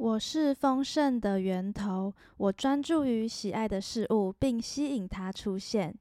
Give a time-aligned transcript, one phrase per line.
[0.00, 5.94] 我是丰盛的源头，我专注于喜爱的事物，并吸引它出现。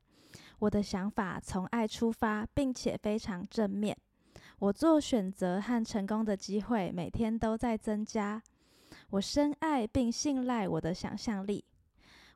[0.59, 3.97] 我的想法从爱出发，并且非常正面。
[4.59, 8.41] 我做选择和成功的机会每天都在增加。
[9.09, 11.65] 我深爱并信赖我的想象力。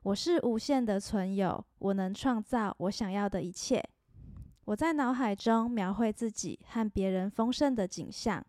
[0.02, 3.82] 我是无限的存有，我能创造我想要的一切。
[4.66, 8.44] 我在脑海中描绘自己和别人丰盛的景象。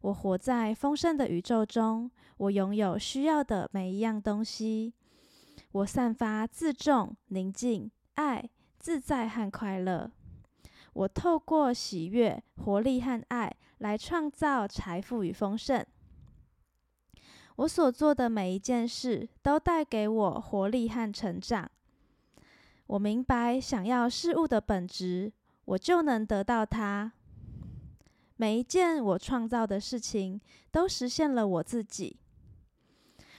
[0.00, 4.94] 我活在丰盛的宇宙中，我拥有需要的每一样东西。
[5.72, 10.10] 我散发自重、宁静、爱、自在和快乐。
[10.94, 15.84] 我透过喜悦、活力和爱来创造财富与丰盛。
[17.56, 21.70] 我所做的每一件事都带给我活力和成长。
[22.86, 25.30] 我明白，想要事物的本质，
[25.66, 27.12] 我就能得到它。
[28.40, 30.40] 每一件我创造的事情，
[30.70, 32.16] 都实现了我自己。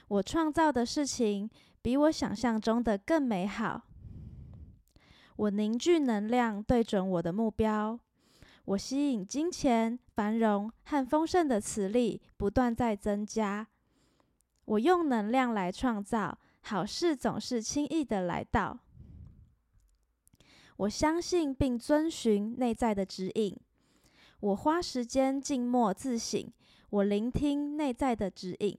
[0.07, 1.49] 我创造的事情
[1.81, 3.81] 比我想象中的更美好。
[5.37, 7.99] 我凝聚能量，对准我的目标。
[8.65, 13.67] 我吸引金钱、繁荣和丰盛的磁力不断在增加。
[14.65, 18.77] 我用能量来创造好事，总是轻易的来到。
[20.77, 23.57] 我相信并遵循内在的指引。
[24.41, 26.51] 我花时间静默自省，
[26.89, 28.75] 我聆听内在的指引。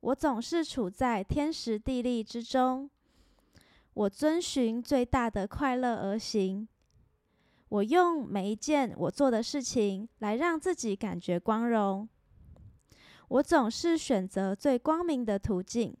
[0.00, 2.90] 我总是处在天时地利之中。
[3.92, 6.66] 我遵循最大的快乐而行。
[7.68, 12.08] 我用每一件我做的事情来让自己感觉光荣。
[13.28, 15.94] 我总是选择最光明的途径。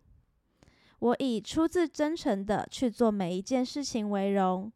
[0.98, 4.72] 我以出自真诚的去做每一件事情为荣。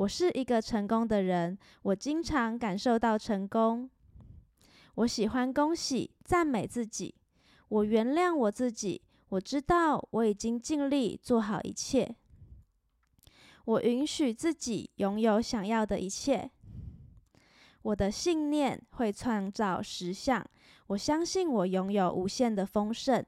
[0.00, 3.90] 我是一个成功的人，我经常感受到成功。
[4.94, 7.14] 我喜欢恭喜、赞美自己。
[7.68, 12.16] 我原谅我自己，我知道我已经尽力做好一切。
[13.66, 16.50] 我允许自己拥有想要的一切。
[17.82, 20.42] 我的信念会创造实相。
[20.86, 23.22] 我相信我拥有无限的丰盛。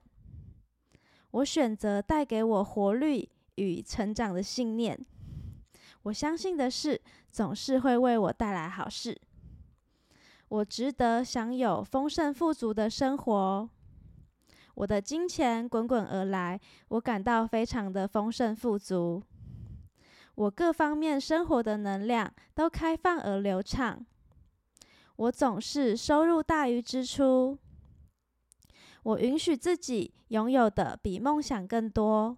[1.33, 4.99] 我选择带给我活力与成长的信念。
[6.03, 9.21] 我相信的事总是会为我带来好事。
[10.49, 13.71] 我值得享有丰盛富足的生活。
[14.75, 16.59] 我的金钱滚滚而来，
[16.89, 19.23] 我感到非常的丰盛富足。
[20.35, 24.05] 我各方面生活的能量都开放而流畅。
[25.17, 27.59] 我总是收入大于支出。
[29.03, 32.37] 我允许自己拥有的比梦想更多。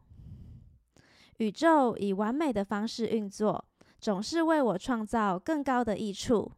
[1.39, 3.65] 宇宙以完美的方式运作，
[4.01, 6.53] 总是为我创造更高的益处。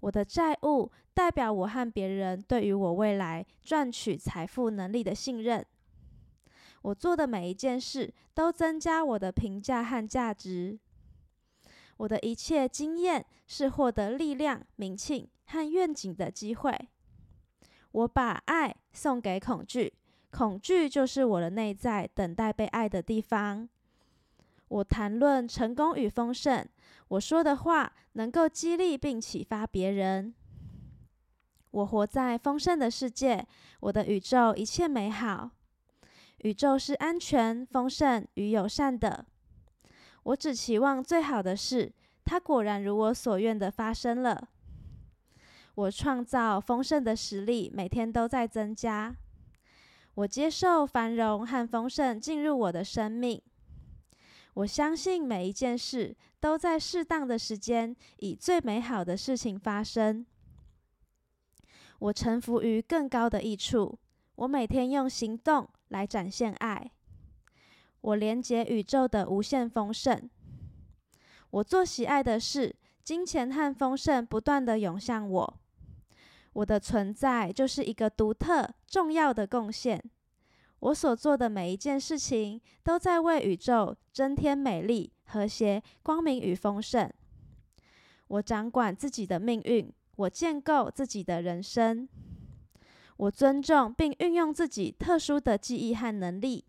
[0.00, 5.64] 我的债务代表我和别人对于我未来赚取财富能力的信任。
[6.82, 10.78] 我做的每一件事都增加我的评价和价值。
[11.96, 16.88] 我的一切经验是获得力量、名气和愿景的机会。
[17.90, 19.92] 我把爱送给恐惧。
[20.36, 23.66] 恐惧就是我的内在等待被爱的地方。
[24.68, 26.62] 我谈论成功与丰盛，
[27.08, 30.34] 我说的话能够激励并启发别人。
[31.70, 33.46] 我活在丰盛的世界，
[33.80, 35.50] 我的宇宙一切美好。
[36.42, 39.24] 宇宙是安全、丰盛与友善的。
[40.24, 41.90] 我只期望最好的事，
[42.26, 44.50] 它果然如我所愿的发生了。
[45.76, 49.16] 我创造丰盛的实力，每天都在增加。
[50.16, 53.40] 我接受繁荣和丰盛进入我的生命。
[54.54, 60.24] 我相信每一件事都在适当的时间以最美好的事情发生。
[61.98, 63.98] 我臣服于更高的益处。
[64.36, 66.90] 我每天用行动来展现爱。
[68.00, 70.28] 我连接宇宙的无限丰盛。
[71.50, 75.60] 我做喜爱的事，金钱和丰盛不断的涌向我。
[76.56, 80.02] 我的存在就是一个独特、重要的贡献。
[80.80, 87.12] 我所做的每一件事情，都在为宇宙增添美丽、和谐、光明与丰盛。
[88.28, 92.08] 我掌管自己的命运，我建构自己的人生。
[93.18, 96.64] 我尊重并运用自己特殊的记忆和能力。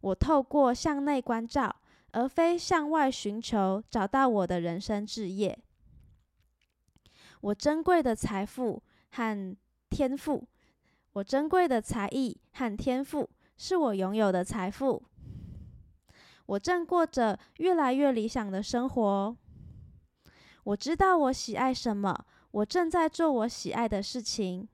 [0.00, 1.74] 我透过向内关照，
[2.12, 5.58] 而非向外寻求，找到我的人生志业。
[7.40, 9.56] 我珍贵的财富和
[9.90, 10.46] 天赋，
[11.12, 15.02] 我珍贵的才艺和天赋是我拥有的财富。
[16.46, 19.36] 我正过着越来越理想的生活。
[20.64, 24.68] 我知道我喜爱什么，我正在做我喜爱的事情。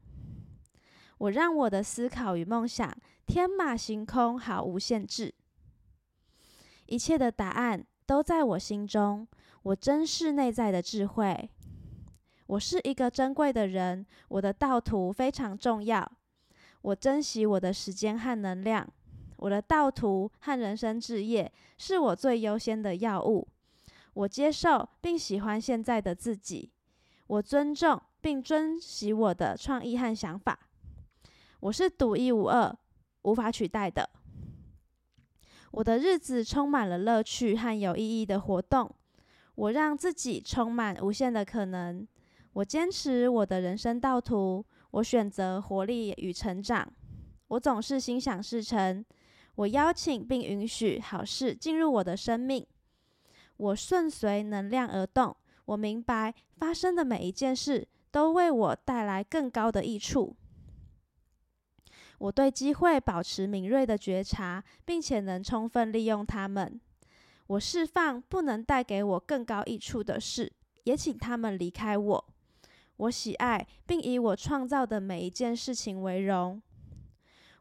[1.19, 2.95] 我让我的思考与梦想
[3.27, 5.35] 天马行空，毫无限制。
[6.87, 9.27] 一切的答案都在我心中。
[9.63, 11.51] 我珍视内在的智慧。
[12.53, 16.07] 我是一个珍贵的人，我的道途非常重要。
[16.83, 18.87] 我珍惜我的时间和能量。
[19.39, 23.49] 我的道途和人生置业是我最优先的要务。
[24.13, 26.71] 我接受并喜欢现在的自己。
[27.27, 30.59] 我尊重并珍惜我的创意和想法。
[31.61, 32.77] 我是独一无二、
[33.23, 34.07] 无法取代的。
[35.71, 38.95] 我的日子充满了乐趣和有意义的活动。
[39.55, 42.07] 我让自己充满无限的可能。
[42.53, 44.65] 我坚持我的人生道途。
[44.93, 46.87] 我选择活力与成长。
[47.49, 49.05] 我总是心想事成。
[49.55, 52.67] 我邀请并允许好事进入我的生命。
[53.57, 55.35] 我顺随能量而动。
[55.65, 60.37] 我明白发生的每一件事都为我带来更高的益处。
[62.19, 66.81] 我对机会保持敏锐的觉察，并且能充分利用它们。
[67.47, 70.53] 我释放不能带给我更高益处的事，
[70.85, 72.25] 也请他们离开我。
[72.97, 76.61] 我喜爱并以我创造的每一件事情为荣。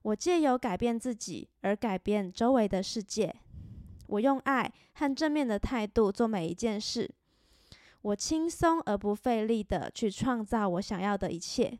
[0.03, 3.35] 我借由改变自己而改变周围的世界。
[4.07, 7.09] 我用爱和正面的态度做每一件事。
[8.01, 11.79] 我轻松而不费力的去创造我想要的一切。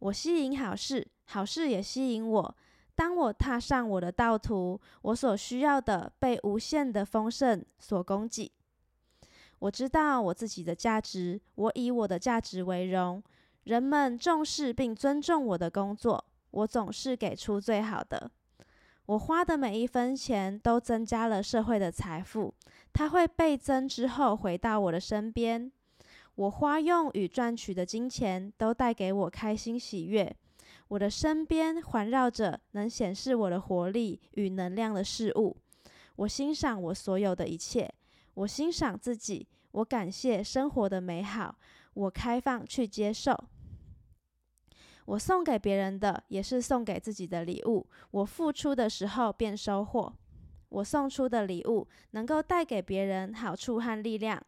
[0.00, 2.56] 我吸引好事，好事也吸引我。
[2.94, 8.50] 当我踏上我的道途，我所需要的被无限的丰盛所供给。
[9.58, 13.22] 我知道我自己的价值，我以我的价值为荣。
[13.64, 18.30] 人们重视并尊重我的工作，我总是给出最好的。
[19.06, 22.52] 我花的每一分钱都增加了社会的财富，
[22.92, 25.70] 它会倍增之后回到我的身边。
[26.34, 30.36] 我花用与赚取的金钱都带给我开心喜悦。
[30.88, 35.56] 我的身边环绕着能显示我的活力与能量的事物。
[36.16, 37.92] 我欣赏我所有的一切。
[38.36, 39.46] 我欣赏自己。
[39.72, 41.54] 我感谢生活的美好。
[41.94, 43.34] 我开放去接受。
[45.06, 47.86] 我送给别人的也是送给自己的礼物。
[48.10, 50.12] 我付出的时候便收获。
[50.68, 54.42] 我送出的礼物能够带给别人好处和力量。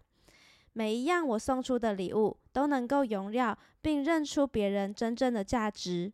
[0.73, 6.13] 每一样我送出的礼物都能够荣耀并认出别人真正的价值。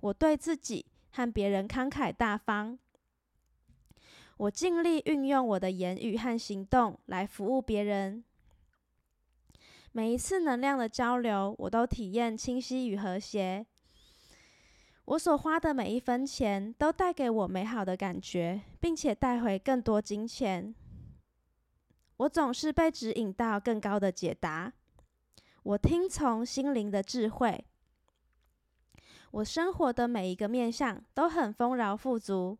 [0.00, 2.78] 我对自己和别人慷慨大方，
[4.38, 8.22] 我尽力运用我的言语和行动来服务别人。
[9.92, 13.66] 每一次能量的交流，我都体验清晰与和谐。
[15.06, 20.74] 我所花的每一分钱都带给我美好的感觉，并且带回更多金钱。
[22.18, 24.72] 我总是被指引到更高的解答。
[25.62, 27.64] 我听从心灵的智慧。
[29.30, 32.58] 我生活的每一个面相都很丰饶富足，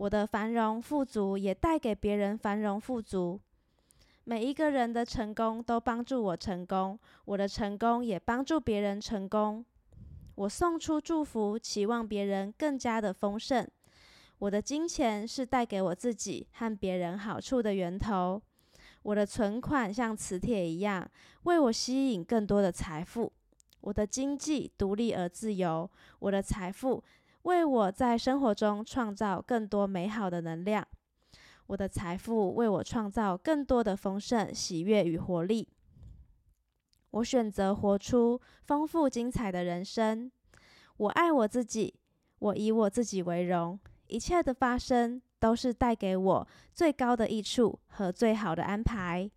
[0.00, 3.38] 我的繁荣富足也带给别人繁荣富足。
[4.24, 9.62] 每一个人的成功都帮助我成功，我的成功也帮助别人成功。
[10.36, 13.68] 我送出祝福，期望别人更加的丰盛。
[14.38, 18.40] 我的金钱是带给我自己和别人好处的源头。
[19.02, 21.06] 我的存款像磁铁一样，
[21.42, 23.30] 为我吸引更多的财富。
[23.82, 27.02] 我的经济独立而自由，我的财富
[27.42, 30.86] 为我在生活中创造更多美好的能量。
[31.66, 35.68] 我的财富为我创造更多的丰盛、喜悦与活力。
[37.12, 40.30] 我选择活出丰富精彩的人生。
[40.96, 41.94] 我爱我自己，
[42.38, 43.78] 我以我自己为荣。
[44.08, 49.30] 一切的发生都是带给我最高的益处和最好的安排。